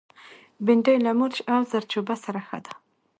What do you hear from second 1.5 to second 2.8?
او زردچوبه سره ښه ده